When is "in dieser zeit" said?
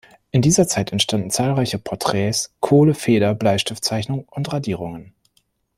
0.31-0.91